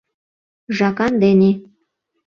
Жакан 0.77 1.13
дене. 1.23 1.51